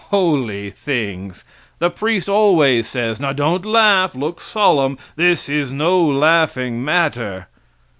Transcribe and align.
Holy 0.09 0.71
things! 0.71 1.45
The 1.77 1.91
priest 1.91 2.27
always 2.27 2.87
says: 2.87 3.19
"Now 3.19 3.33
don't 3.33 3.63
laugh; 3.63 4.15
look 4.15 4.39
solemn; 4.41 4.97
this 5.15 5.47
is 5.47 5.71
no 5.71 6.03
laughing 6.03 6.83
matter." 6.83 7.45